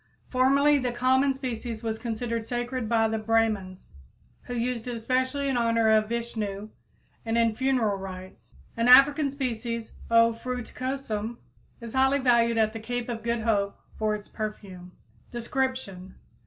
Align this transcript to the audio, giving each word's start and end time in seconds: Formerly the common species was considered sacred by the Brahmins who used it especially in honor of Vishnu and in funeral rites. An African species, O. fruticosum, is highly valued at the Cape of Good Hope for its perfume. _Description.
Formerly 0.29 0.79
the 0.79 0.91
common 0.91 1.35
species 1.35 1.83
was 1.83 1.99
considered 1.99 2.43
sacred 2.43 2.89
by 2.89 3.07
the 3.07 3.19
Brahmins 3.19 3.93
who 4.45 4.55
used 4.55 4.87
it 4.87 4.95
especially 4.95 5.47
in 5.47 5.57
honor 5.57 5.91
of 5.91 6.09
Vishnu 6.09 6.69
and 7.23 7.37
in 7.37 7.55
funeral 7.55 7.97
rites. 7.99 8.55
An 8.75 8.87
African 8.87 9.29
species, 9.29 9.93
O. 10.09 10.33
fruticosum, 10.33 11.37
is 11.81 11.93
highly 11.93 12.17
valued 12.17 12.57
at 12.57 12.73
the 12.73 12.79
Cape 12.79 13.09
of 13.09 13.21
Good 13.21 13.41
Hope 13.41 13.79
for 13.95 14.15
its 14.15 14.27
perfume. 14.27 14.93
_Description. 15.31 16.13